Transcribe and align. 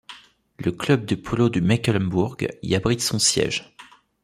Le 0.57 0.71
club 0.71 1.05
de 1.05 1.13
polo 1.13 1.49
du 1.49 1.61
Mecklembourg 1.61 2.35
y 2.63 2.73
abrite 2.73 3.01
son 3.01 3.19
siège. 3.19 3.75